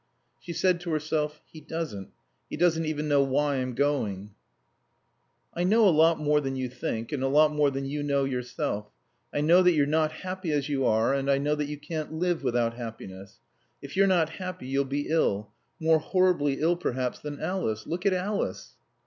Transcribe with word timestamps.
She 0.39 0.51
said 0.51 0.79
to 0.79 0.89
herself: 0.89 1.41
"He 1.53 1.61
doesn't. 1.61 2.09
He 2.49 2.57
doesn't 2.57 2.87
even 2.87 3.07
know 3.07 3.21
why 3.21 3.57
I'm 3.57 3.75
going." 3.75 4.31
"I 5.53 5.63
know 5.63 5.87
a 5.87 5.91
lot 5.93 6.19
more 6.19 6.41
than 6.41 6.55
you 6.55 6.69
think. 6.69 7.11
And 7.11 7.21
a 7.21 7.27
lot 7.27 7.53
more 7.53 7.69
than 7.69 7.85
you 7.85 8.01
know 8.01 8.23
yourself. 8.23 8.89
I 9.31 9.41
know 9.41 9.61
that 9.61 9.73
you're 9.73 9.85
not 9.85 10.11
happy 10.11 10.51
as 10.53 10.67
you 10.69 10.87
are, 10.87 11.13
and 11.13 11.29
I 11.29 11.37
know 11.37 11.53
that 11.53 11.69
you 11.69 11.77
can't 11.77 12.13
live 12.13 12.41
without 12.43 12.73
happiness. 12.77 13.41
If 13.79 13.95
you're 13.95 14.07
not 14.07 14.29
happy 14.29 14.65
you'll 14.65 14.85
be 14.85 15.07
ill; 15.07 15.51
more 15.79 15.99
horribly 15.99 16.61
ill, 16.61 16.77
perhaps, 16.77 17.19
than 17.19 17.39
Alice. 17.39 17.85
Look 17.85 18.03
at 18.07 18.13
Alice." 18.13 18.73